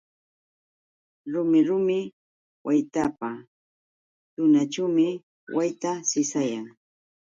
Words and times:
Rumi 1.31 1.59
rumi 1.67 1.99
waqtapa 2.65 3.29
tunaćhuumi 4.33 5.07
wayta 5.55 5.91
sisayan. 6.09 6.65